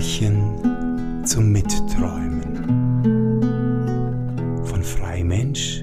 [0.00, 2.56] Märchen zum Mitträumen
[4.64, 5.82] von Freimensch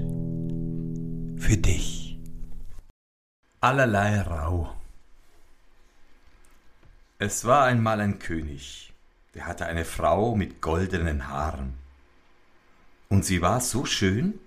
[1.38, 2.18] für dich.
[3.62, 4.76] Allerlei Rau.
[7.20, 8.92] Es war einmal ein König,
[9.36, 11.76] der hatte eine Frau mit goldenen Haaren.
[13.10, 14.40] Und sie war so schön,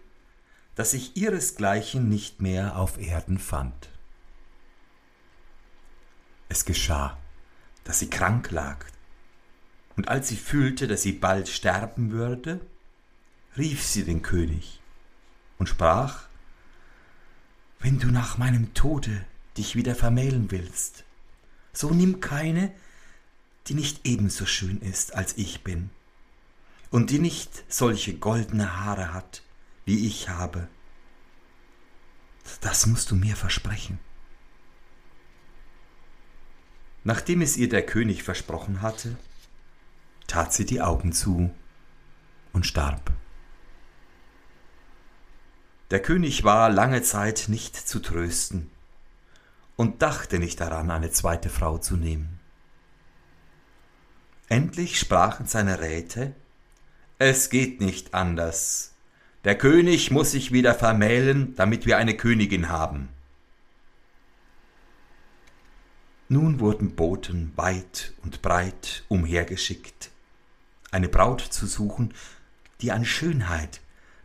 [0.75, 3.89] dass sich ihresgleichen nicht mehr auf Erden fand.
[6.48, 7.16] Es geschah,
[7.84, 8.84] dass sie krank lag,
[10.00, 12.59] und als sie fühlte, dass sie bald sterben würde,
[13.59, 14.80] rief sie den König
[15.59, 16.23] und sprach,
[17.80, 19.26] Wenn du nach meinem Tode
[19.59, 21.04] dich wieder vermählen willst,
[21.74, 22.73] so nimm keine,
[23.66, 25.90] die nicht ebenso schön ist als ich bin
[26.88, 29.42] und die nicht solche goldene Haare hat,
[29.84, 30.66] wie ich habe.
[32.62, 33.98] Das musst du mir versprechen.
[37.04, 39.18] Nachdem es ihr der König versprochen hatte,
[40.30, 41.50] tat sie die Augen zu
[42.52, 43.10] und starb.
[45.90, 48.70] Der König war lange Zeit nicht zu trösten
[49.74, 52.38] und dachte nicht daran, eine zweite Frau zu nehmen.
[54.48, 56.32] Endlich sprachen seine Räte,
[57.18, 58.95] es geht nicht anders.
[59.42, 63.08] Der König muss sich wieder vermählen, damit wir eine Königin haben.
[66.28, 70.09] Nun wurden Boten weit und breit umhergeschickt,
[70.91, 72.15] eine Braut zu suchen,
[72.81, 73.81] die an Schönheit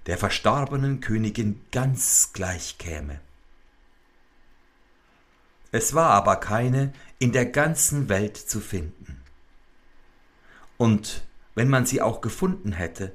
[0.06, 3.20] der verstorbenen Königin ganz gleich käme.
[5.72, 9.22] Es war aber keine in der ganzen Welt zu finden.
[10.78, 11.24] Und
[11.56, 13.12] wenn man sie auch gefunden hätte,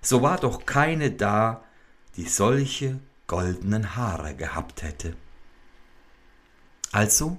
[0.00, 1.64] so war doch keine da,
[2.16, 5.16] die solche goldenen Haare gehabt hätte.
[6.92, 7.38] Also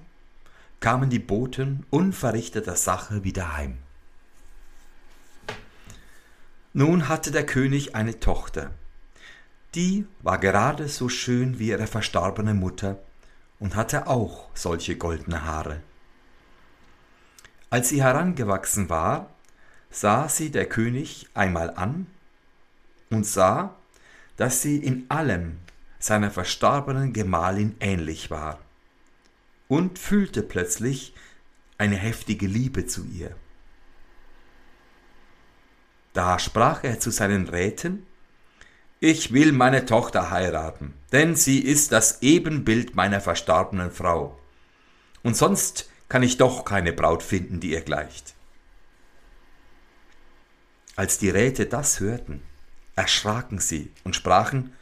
[0.80, 3.78] kamen die Boten unverrichteter Sache wieder heim.
[6.74, 8.72] Nun hatte der König eine Tochter.
[9.74, 13.00] Die war gerade so schön wie ihre verstorbene Mutter
[13.60, 15.82] und hatte auch solche goldene Haare.
[17.72, 19.32] Als sie herangewachsen war,
[19.90, 22.06] sah sie der König einmal an
[23.10, 23.76] und sah,
[24.38, 25.58] dass sie in allem
[26.00, 28.60] seiner verstorbenen Gemahlin ähnlich war
[29.68, 31.14] und fühlte plötzlich
[31.80, 33.36] eine heftige Liebe zu ihr.
[36.20, 38.06] Da sprach er zu seinen Räten,
[39.00, 44.38] Ich will meine Tochter heiraten, denn sie ist das Ebenbild meiner verstorbenen Frau,
[45.24, 48.34] und sonst kann ich doch keine Braut finden, die ihr gleicht.
[50.98, 52.42] Als die Räte das hörten,
[52.98, 54.74] erschraken sie und sprachen,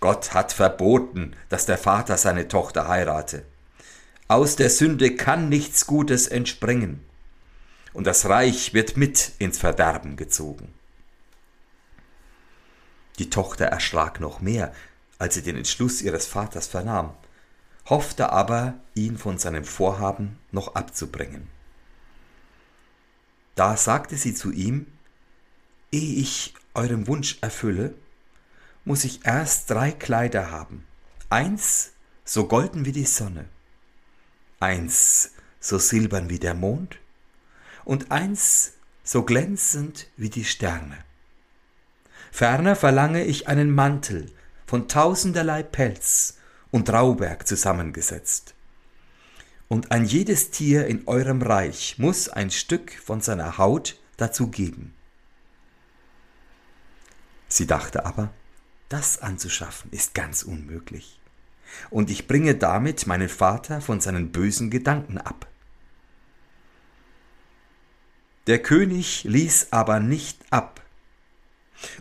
[0.00, 3.44] Gott hat verboten, dass der Vater seine Tochter heirate.
[4.28, 7.04] Aus der Sünde kann nichts Gutes entspringen
[7.92, 10.72] und das Reich wird mit ins Verderben gezogen.
[13.18, 14.72] Die Tochter erschrak noch mehr,
[15.18, 17.12] als sie den Entschluss ihres Vaters vernahm,
[17.86, 21.48] hoffte aber, ihn von seinem Vorhaben noch abzubringen.
[23.54, 24.86] Da sagte sie zu ihm,
[25.92, 27.94] Ehe ich eurem Wunsch erfülle,
[28.84, 30.86] muss ich erst drei Kleider haben,
[31.28, 31.90] eins
[32.24, 33.46] so golden wie die Sonne,
[34.60, 36.99] eins so silbern wie der Mond
[37.84, 38.74] und eins
[39.04, 40.98] so glänzend wie die Sterne.
[42.30, 44.30] Ferner verlange ich einen Mantel
[44.66, 46.38] von tausenderlei Pelz
[46.70, 48.54] und Rauberg zusammengesetzt.
[49.68, 54.94] Und ein jedes Tier in eurem Reich muss ein Stück von seiner Haut dazu geben.
[57.48, 58.32] Sie dachte aber,
[58.88, 61.20] das anzuschaffen ist ganz unmöglich,
[61.90, 65.46] und ich bringe damit meinen Vater von seinen bösen Gedanken ab.
[68.46, 70.80] Der König ließ aber nicht ab.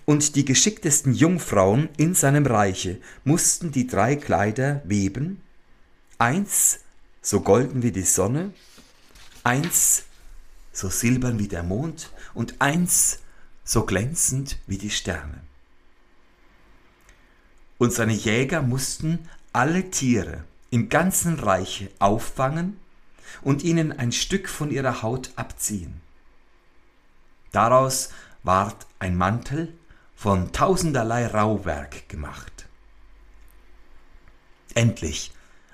[0.05, 5.41] Und die geschicktesten Jungfrauen in seinem Reiche mussten die drei Kleider weben,
[6.17, 6.79] eins
[7.21, 8.53] so golden wie die Sonne,
[9.43, 10.03] eins
[10.71, 13.19] so silbern wie der Mond und eins
[13.63, 15.41] so glänzend wie die Sterne.
[17.77, 22.77] Und seine Jäger mussten alle Tiere im ganzen Reiche auffangen
[23.41, 26.01] und ihnen ein Stück von ihrer Haut abziehen.
[27.51, 28.09] Daraus
[28.43, 29.73] ward ein Mantel
[30.15, 32.67] von tausenderlei Rauwerk gemacht.
[34.75, 35.31] Endlich,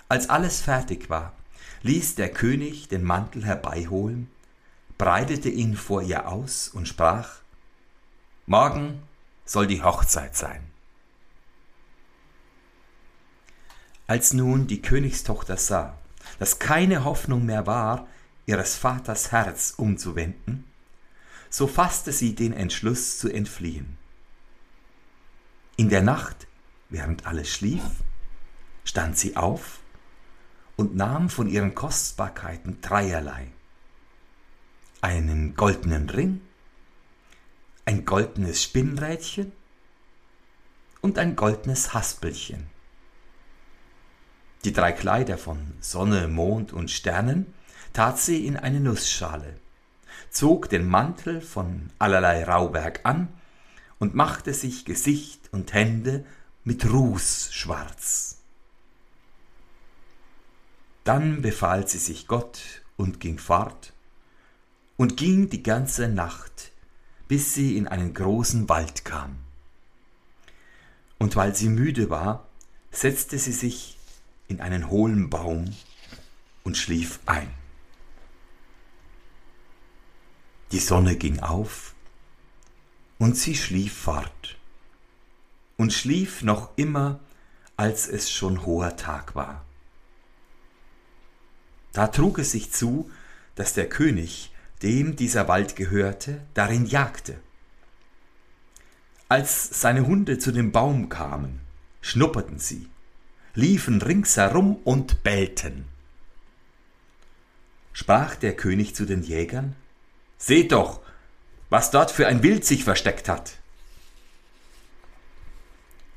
[0.07, 1.33] als alles fertig war,
[1.81, 4.29] ließ der König den Mantel herbeiholen,
[4.97, 7.39] breitete ihn vor ihr aus und sprach
[8.45, 9.01] Morgen
[9.43, 10.61] soll die Hochzeit sein.
[14.07, 15.97] Als nun die Königstochter sah,
[16.37, 18.07] dass keine Hoffnung mehr war,
[18.45, 20.63] ihres Vaters Herz umzuwenden,
[21.55, 23.97] so fasste sie den Entschluss zu entfliehen.
[25.77, 26.47] In der Nacht,
[26.89, 27.81] während alles schlief,
[28.83, 29.79] stand sie auf
[30.75, 33.47] und nahm von ihren Kostbarkeiten dreierlei.
[34.99, 36.41] Einen goldenen Ring,
[37.85, 39.53] ein goldenes Spinnrädchen
[40.99, 42.67] und ein goldenes Haspelchen.
[44.65, 47.53] Die drei Kleider von Sonne, Mond und Sternen
[47.93, 49.61] tat sie in eine Nussschale,
[50.29, 53.27] zog den Mantel von allerlei Rauwerk an
[53.99, 56.25] und machte sich Gesicht und Hände
[56.63, 58.37] mit Ruß schwarz.
[61.03, 63.93] Dann befahl sie sich Gott und ging fort
[64.97, 66.71] und ging die ganze Nacht,
[67.27, 69.37] bis sie in einen großen Wald kam.
[71.17, 72.47] Und weil sie müde war,
[72.91, 73.97] setzte sie sich
[74.47, 75.75] in einen hohlen Baum
[76.63, 77.49] und schlief ein.
[80.71, 81.93] Die Sonne ging auf
[83.19, 84.57] und sie schlief fort
[85.77, 87.19] und schlief noch immer,
[87.77, 89.63] als es schon hoher Tag war.
[91.93, 93.09] Da trug es sich zu,
[93.55, 94.51] dass der König,
[94.81, 97.39] dem dieser Wald gehörte, darin jagte.
[99.29, 101.61] Als seine Hunde zu dem Baum kamen,
[102.01, 102.89] schnupperten sie,
[103.53, 105.85] liefen ringsherum und bellten.
[107.93, 109.75] Sprach der König zu den Jägern,
[110.37, 111.01] Seht doch,
[111.69, 113.53] was dort für ein Wild sich versteckt hat.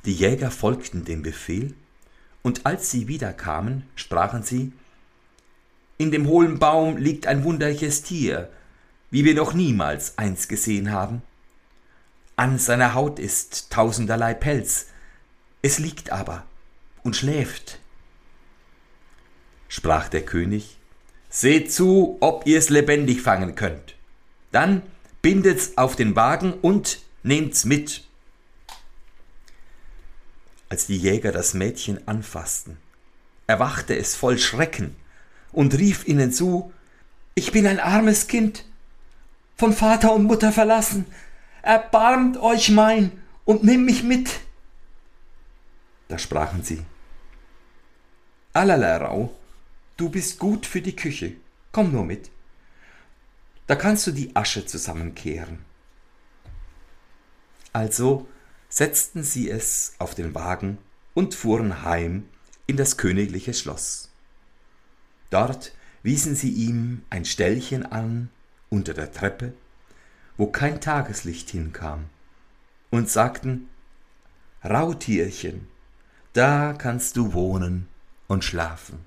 [0.04, 1.74] Die Jäger folgten dem Befehl,
[2.42, 4.72] und als sie wiederkamen, sprachen sie,
[5.98, 8.50] in dem hohlen Baum liegt ein wunderliches Tier,
[9.10, 11.22] wie wir noch niemals eins gesehen haben.
[12.36, 14.86] An seiner Haut ist tausenderlei Pelz,
[15.60, 16.44] es liegt aber
[17.02, 17.80] und schläft.
[19.68, 20.78] Sprach der König,
[21.30, 23.97] Seht zu, ob ihr's lebendig fangen könnt.
[24.50, 24.82] Dann
[25.22, 28.04] bindet's auf den Wagen und nehmt's mit.
[30.68, 32.76] Als die Jäger das Mädchen anfassten,
[33.46, 34.94] erwachte es voll Schrecken
[35.52, 36.72] und rief ihnen zu,
[37.34, 38.64] Ich bin ein armes Kind,
[39.56, 41.06] von Vater und Mutter verlassen,
[41.62, 43.12] erbarmt euch mein
[43.44, 44.40] und nehmt mich mit.
[46.08, 46.82] Da sprachen sie,
[48.52, 49.34] Allerlei Rau,
[49.96, 51.32] du bist gut für die Küche,
[51.72, 52.30] komm nur mit.
[53.68, 55.58] Da kannst du die Asche zusammenkehren.
[57.74, 58.26] Also
[58.70, 60.78] setzten sie es auf den Wagen
[61.12, 62.26] und fuhren heim
[62.66, 64.10] in das königliche Schloss.
[65.28, 68.30] Dort wiesen sie ihm ein Ställchen an
[68.70, 69.52] unter der Treppe,
[70.38, 72.06] wo kein Tageslicht hinkam,
[72.88, 73.68] und sagten,
[74.64, 75.68] Rautierchen,
[76.32, 77.86] da kannst du wohnen
[78.28, 79.00] und schlafen.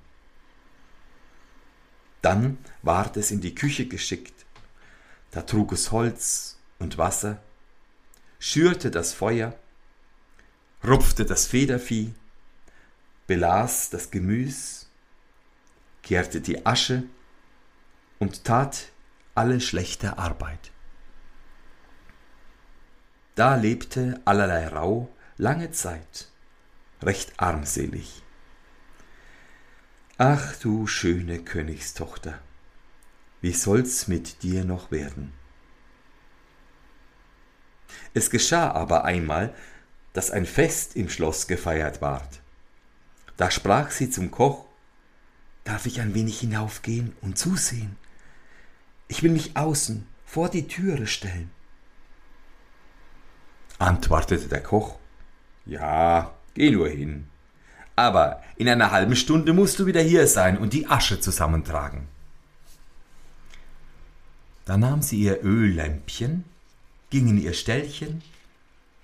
[2.20, 4.41] Dann ward es in die Küche geschickt,
[5.32, 7.42] da trug es Holz und Wasser,
[8.38, 9.54] schürte das Feuer,
[10.84, 12.14] rupfte das Federvieh,
[13.26, 14.88] belas das Gemüs,
[16.02, 17.04] kehrte die Asche
[18.18, 18.88] und tat
[19.34, 20.70] alle schlechte Arbeit.
[23.34, 25.08] Da lebte allerlei Rau
[25.38, 26.28] lange Zeit,
[27.02, 28.22] recht armselig.
[30.18, 32.38] Ach du schöne Königstochter,
[33.42, 35.32] wie soll's mit dir noch werden?
[38.14, 39.52] Es geschah aber einmal,
[40.12, 42.40] dass ein Fest im Schloss gefeiert ward.
[43.36, 44.66] Da sprach sie zum Koch,
[45.64, 47.96] Darf ich ein wenig hinaufgehen und zusehen?
[49.06, 51.50] Ich will mich außen vor die Türe stellen.
[53.78, 54.98] Antwortete der Koch,
[55.66, 57.28] Ja, geh nur hin.
[57.94, 62.08] Aber in einer halben Stunde musst du wieder hier sein und die Asche zusammentragen.
[64.64, 66.44] Da nahm sie ihr Öllämpchen,
[67.10, 68.22] ging in ihr Ställchen,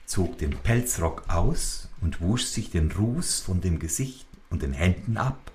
[0.06, 5.16] zog den Pelzrock aus und wusch sich den Ruß von dem Gesicht und den Händen
[5.16, 5.50] ab,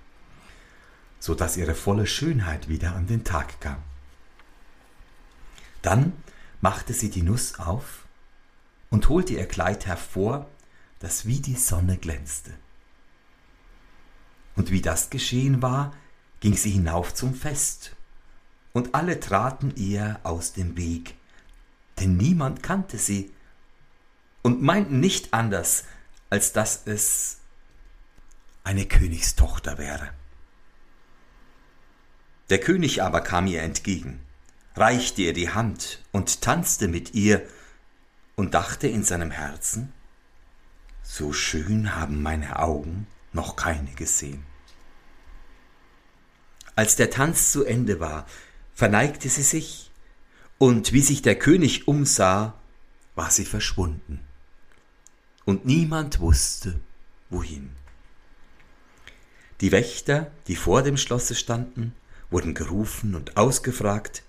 [1.19, 3.77] so dass ihre volle Schönheit wieder an den Tag kam.
[5.81, 6.13] Dann
[6.61, 8.05] machte sie die Nuss auf
[8.89, 10.49] und holte ihr Kleid hervor,
[10.99, 12.51] das wie die Sonne glänzte.
[14.55, 15.93] Und wie das geschehen war,
[16.39, 17.95] ging sie hinauf zum Fest,
[18.73, 21.15] und alle traten ihr aus dem Weg,
[21.99, 23.31] denn niemand kannte sie
[24.41, 25.85] und meinten nicht anders,
[26.29, 27.39] als dass es
[28.63, 30.09] eine Königstochter wäre.
[32.49, 34.19] Der König aber kam ihr entgegen
[34.75, 37.45] reichte ihr die Hand und tanzte mit ihr
[38.35, 39.93] und dachte in seinem Herzen,
[41.03, 44.43] so schön haben meine Augen noch keine gesehen.
[46.75, 48.25] Als der Tanz zu Ende war,
[48.73, 49.91] verneigte sie sich
[50.57, 52.53] und wie sich der König umsah,
[53.15, 54.19] war sie verschwunden.
[55.45, 56.79] Und niemand wusste,
[57.29, 57.71] wohin.
[59.61, 61.93] Die Wächter, die vor dem Schlosse standen,
[62.29, 64.23] wurden gerufen und ausgefragt,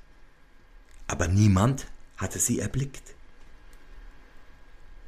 [1.06, 1.86] aber niemand
[2.16, 3.14] hatte sie erblickt.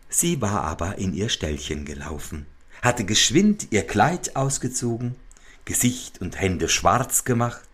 [0.08, 2.46] Sie war aber in ihr Ställchen gelaufen,
[2.82, 5.16] hatte geschwind ihr Kleid ausgezogen,
[5.64, 7.65] Gesicht und Hände schwarz gemacht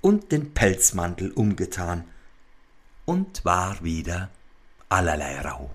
[0.00, 2.04] und den Pelzmantel umgetan
[3.04, 4.30] und war wieder
[4.88, 5.70] allerlei rau.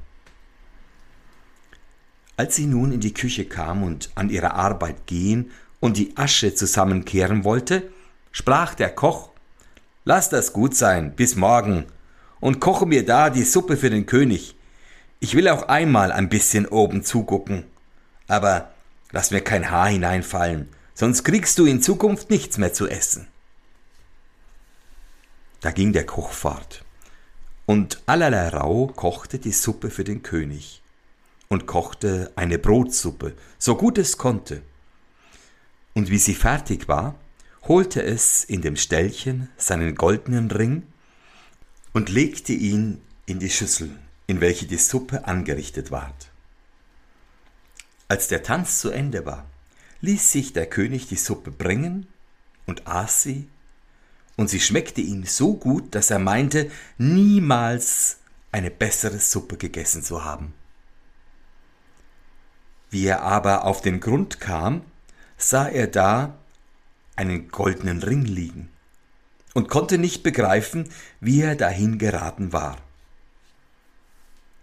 [2.36, 6.56] Als sie nun in die Küche kam und an ihre Arbeit gehen und die Asche
[6.56, 7.92] zusammenkehren wollte,
[8.32, 9.30] sprach der Koch
[10.06, 11.86] Lass das gut sein, bis morgen,
[12.42, 14.56] und koche mir da die Suppe für den König.
[15.22, 17.64] Ich will auch einmal ein bisschen oben zugucken.
[18.28, 18.74] Aber
[19.12, 23.28] lass mir kein Haar hineinfallen, sonst kriegst du in Zukunft nichts mehr zu essen.
[25.64, 26.84] Da ging der Koch fort,
[27.66, 30.82] und allerlei Rau kochte die Suppe für den König
[31.48, 34.62] und kochte eine Brotsuppe, so gut es konnte.
[35.94, 37.16] Und wie sie fertig war,
[37.66, 40.84] holte es in dem Ställchen seinen goldenen Ring
[41.94, 43.90] und legte ihn in die Schüssel,
[44.28, 46.30] in welche die Suppe angerichtet ward.
[48.10, 49.46] Als der Tanz zu Ende war,
[50.02, 52.08] ließ sich der König die Suppe bringen
[52.66, 53.48] und aß sie,
[54.44, 58.18] und sie schmeckte ihm so gut, dass er meinte, niemals
[58.52, 60.54] eine bessere Suppe gegessen zu haben.
[62.90, 64.82] Wie er aber auf den Grund kam,
[65.38, 66.38] sah er da
[67.16, 68.68] einen goldenen Ring liegen
[69.54, 70.90] und konnte nicht begreifen,
[71.22, 72.76] wie er dahin geraten war.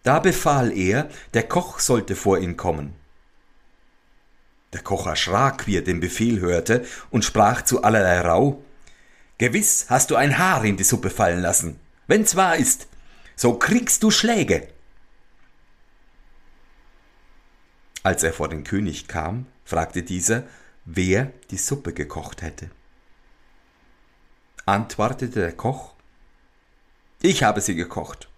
[0.02, 2.94] Da befahl er, der Koch sollte vor ihn kommen.
[4.74, 8.62] Der Koch erschrak, wie er den Befehl hörte, und sprach zu allerlei Rau
[9.40, 11.80] Gewiss hast du ein Haar in die Suppe fallen lassen.
[12.06, 12.88] Wenn's wahr ist,
[13.36, 14.68] so kriegst du Schläge.
[18.02, 20.42] Als er vor den König kam, fragte dieser,
[20.84, 22.70] wer die Suppe gekocht hätte.
[24.66, 25.94] Antwortete der Koch,
[27.22, 28.28] ich habe sie gekocht.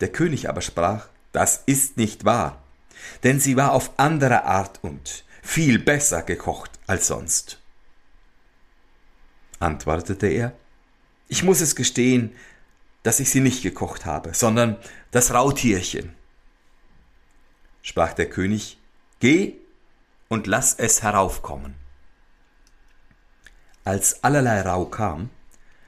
[0.00, 2.62] Der König aber sprach, das ist nicht wahr,
[3.22, 7.59] denn sie war auf andere Art und viel besser gekocht als sonst.
[9.60, 10.52] Antwortete er,
[11.28, 12.34] ich muss es gestehen,
[13.02, 14.76] dass ich sie nicht gekocht habe, sondern
[15.10, 16.14] das Rautierchen.
[17.82, 18.78] Sprach der König,
[19.20, 19.54] geh
[20.28, 21.74] und lass es heraufkommen.
[23.84, 25.30] Als allerlei Rau kam,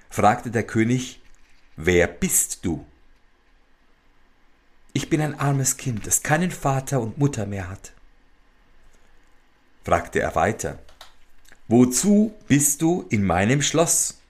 [0.09, 1.21] fragte der König,
[1.76, 2.87] Wer bist du?
[4.93, 7.93] Ich bin ein armes Kind, das keinen Vater und Mutter mehr hat.
[9.85, 10.79] Fragte er weiter,
[11.73, 14.21] Wozu bist du in meinem Schloss?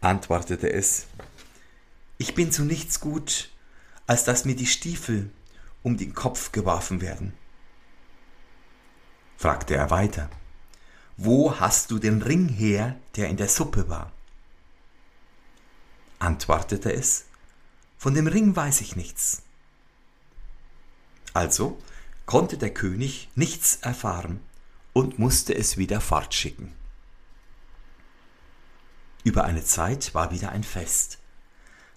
[0.00, 1.06] Antwortete es,
[2.18, 3.50] Ich bin zu nichts gut,
[4.06, 5.28] als dass mir die Stiefel
[5.82, 7.32] um den Kopf geworfen werden
[9.36, 10.28] fragte er weiter.
[11.16, 14.12] Wo hast du den Ring her, der in der Suppe war?
[16.20, 17.24] Antwortete es,
[17.98, 19.42] von dem Ring weiß ich nichts.
[21.32, 21.80] Also
[22.26, 24.40] konnte der König nichts erfahren
[24.92, 26.72] und musste es wieder fortschicken.
[29.24, 31.18] Über eine Zeit war wieder ein Fest.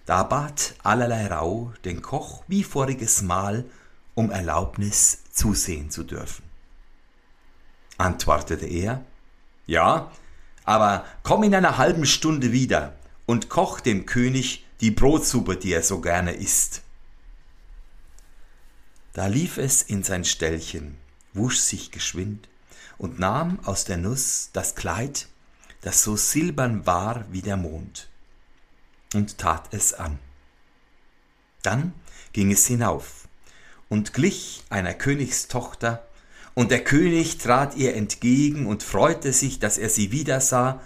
[0.06, 3.64] Da bat allerlei Rau den Koch wie voriges Mal
[4.14, 6.44] um Erlaubnis zusehen zu dürfen
[7.98, 9.04] antwortete er.
[9.66, 10.10] Ja,
[10.64, 12.94] aber komm in einer halben Stunde wieder
[13.26, 16.82] und koch dem König die Brotsuppe, die er so gerne isst.
[19.12, 20.96] Da lief es in sein Ställchen,
[21.32, 22.48] wusch sich geschwind
[22.98, 25.28] und nahm aus der Nuss das Kleid,
[25.82, 28.08] das so silbern war wie der Mond,
[29.14, 30.18] und tat es an.
[31.62, 31.92] Dann
[32.32, 33.28] ging es hinauf
[33.88, 36.06] und glich einer Königstochter,
[36.54, 40.80] und der König trat ihr entgegen und freute sich, dass er sie wiedersah,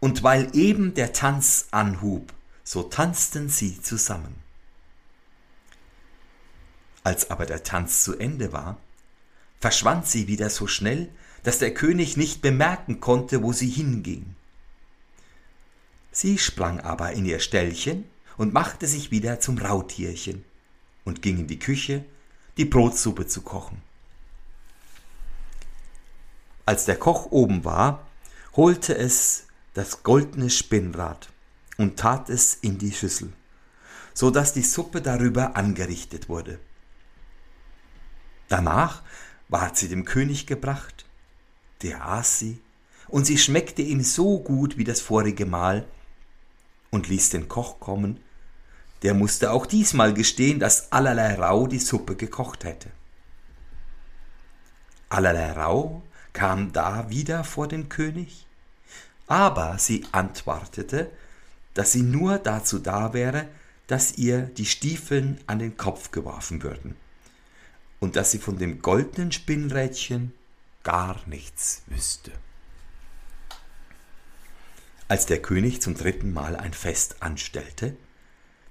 [0.00, 2.32] und weil eben der Tanz anhub,
[2.64, 4.34] so tanzten sie zusammen.
[7.04, 8.78] Als aber der Tanz zu Ende war,
[9.60, 11.08] verschwand sie wieder so schnell,
[11.42, 14.34] dass der König nicht bemerken konnte, wo sie hinging.
[16.12, 18.04] Sie sprang aber in ihr Ställchen
[18.36, 20.44] und machte sich wieder zum Rautierchen
[21.04, 22.04] und ging in die Küche,
[22.56, 23.80] die Brotsuppe zu kochen.
[26.66, 28.06] Als der Koch oben war,
[28.56, 31.28] holte es das goldene Spinnrad
[31.78, 33.32] und tat es in die Schüssel,
[34.14, 36.58] so dass die Suppe darüber angerichtet wurde.
[38.48, 39.02] Danach
[39.50, 41.04] ward sie dem König gebracht,
[41.82, 42.60] der aß sie,
[43.08, 45.84] und sie schmeckte ihm so gut wie das vorige Mal,
[46.90, 48.20] und ließ den Koch kommen.
[49.02, 52.90] Der musste auch diesmal gestehen, dass allerlei Rau die Suppe gekocht hätte.
[55.08, 56.02] Allerlei Rau
[56.32, 58.46] kam da wieder vor den König,
[59.26, 61.10] aber sie antwortete,
[61.74, 63.48] dass sie nur dazu da wäre,
[63.86, 66.96] dass ihr die Stiefeln an den Kopf geworfen würden
[68.00, 70.32] und dass sie von dem goldenen Spinnrädchen
[70.82, 72.32] gar nichts wüsste.
[75.06, 77.96] Als der König zum dritten Mal ein Fest anstellte,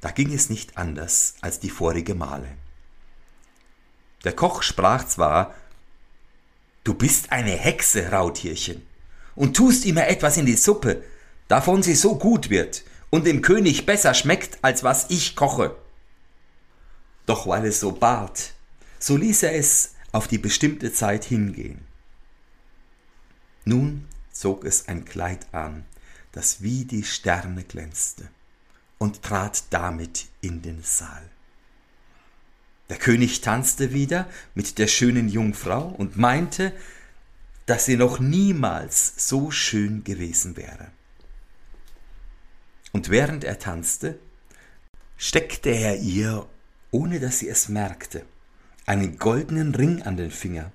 [0.01, 2.49] da ging es nicht anders als die vorige Male.
[4.23, 5.53] Der Koch sprach zwar,
[6.83, 8.85] Du bist eine Hexe, Rautierchen,
[9.35, 11.03] und tust immer etwas in die Suppe,
[11.47, 15.75] davon sie so gut wird und dem König besser schmeckt, als was ich koche.
[17.25, 18.53] Doch weil es so bat,
[18.99, 21.79] so ließ er es auf die bestimmte Zeit hingehen.
[23.65, 25.85] Nun zog es ein Kleid an,
[26.31, 28.27] das wie die Sterne glänzte,
[28.97, 31.29] und trat damit in den Saal.
[32.89, 36.73] Der König tanzte wieder mit der schönen Jungfrau und meinte,
[37.67, 40.91] dass sie noch niemals so schön gewesen wäre.
[42.91, 44.17] Und während er tanzte,
[45.17, 46.47] steckte er ihr,
[46.89, 48.25] ohne dass sie es merkte,
[48.89, 50.71] einen goldenen Ring an den Finger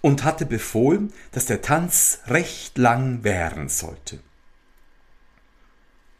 [0.00, 4.20] und hatte befohlen, dass der Tanz recht lang währen sollte.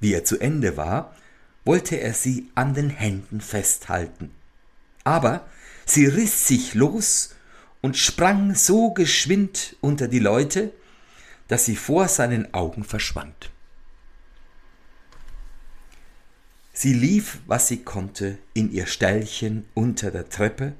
[0.01, 1.15] Wie er zu Ende war,
[1.65, 4.31] wollte er sie an den Händen festhalten
[5.07, 5.47] aber
[5.87, 7.37] sie riss sich los
[7.81, 10.73] und sprang so geschwind unter die Leute,
[11.47, 13.53] dass sie vor seinen Augen verschwand.
[16.73, 20.75] Sie lief, was sie konnte, in ihr Ställchen unter der Treppe,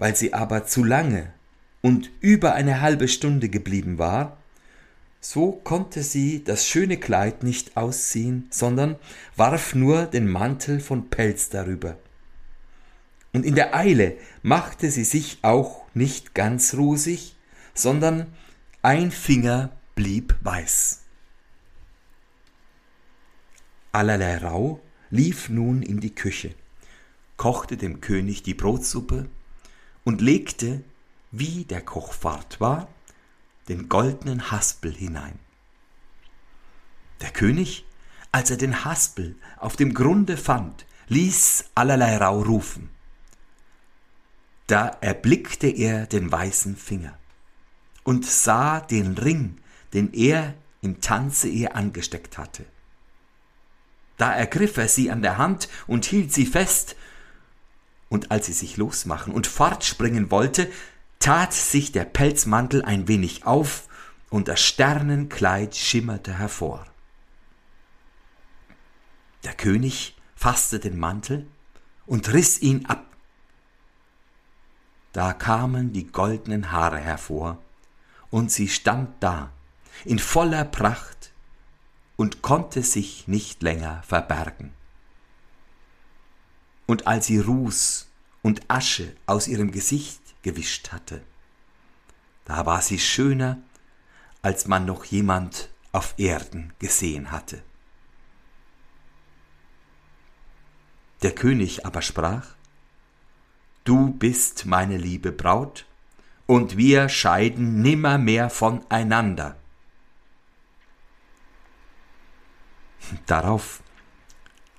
[0.00, 1.32] weil sie aber zu lange
[1.80, 4.38] und über eine halbe Stunde geblieben war,
[5.20, 8.96] so konnte sie das schöne Kleid nicht ausziehen, sondern
[9.36, 11.96] warf nur den Mantel von Pelz darüber
[13.32, 17.36] und in der Eile machte sie sich auch nicht ganz rosig,
[17.74, 18.26] sondern
[18.82, 21.02] ein Finger blieb weiß.
[23.92, 26.54] Allerlei Rau lief nun in die Küche,
[27.36, 29.28] kochte dem König die Brotsuppe
[30.04, 30.82] und legte,
[31.30, 32.88] wie der Koch fort war,
[33.68, 35.38] den goldenen Haspel hinein.
[37.20, 37.84] Der König,
[38.32, 42.90] als er den Haspel auf dem Grunde fand, ließ allerlei Rau rufen.
[44.66, 47.18] Da erblickte er den weißen Finger
[48.04, 49.58] und sah den Ring,
[49.92, 52.64] den er im Tanze ihr angesteckt hatte.
[54.16, 56.94] Da ergriff er sie an der Hand und hielt sie fest,
[58.10, 60.70] und als sie sich losmachen und fortspringen wollte,
[61.18, 63.88] tat sich der Pelzmantel ein wenig auf,
[64.28, 66.86] und das Sternenkleid schimmerte hervor.
[69.42, 71.46] Der König fasste den Mantel
[72.06, 73.10] und riss ihn ab
[75.12, 77.58] da kamen die goldenen Haare hervor,
[78.30, 79.50] und sie stand da,
[80.04, 81.32] in voller Pracht,
[82.16, 84.72] und konnte sich nicht länger verbergen.
[86.90, 88.08] Und als sie Ruß
[88.42, 91.22] und Asche aus ihrem Gesicht gewischt hatte,
[92.46, 93.58] da war sie schöner,
[94.42, 97.62] als man noch jemand auf Erden gesehen hatte.
[101.22, 102.56] Der König aber sprach,
[103.84, 105.86] du bist meine liebe Braut,
[106.48, 109.54] und wir scheiden nimmermehr voneinander.
[113.26, 113.80] Darauf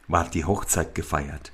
[0.09, 1.53] war die Hochzeit gefeiert.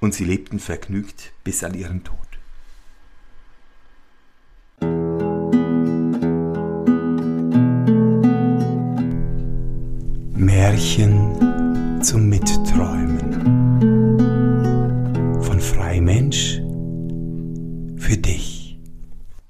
[0.00, 2.18] Und sie lebten vergnügt bis an ihren Tod.
[10.36, 13.68] Märchen zum Mitträumen.
[16.08, 16.60] Mensch
[17.96, 18.57] für dich.